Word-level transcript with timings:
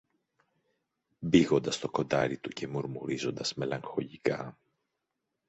μπήγοντας 1.19 1.79
το 1.79 1.89
κοντάρι 1.89 2.37
του 2.37 2.49
και 2.49 2.67
μουρμουρίζοντας 2.67 3.53
μελαγχολικά 3.53 4.57